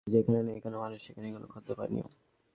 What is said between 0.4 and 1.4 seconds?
নেই কোন মানুষজন, নেই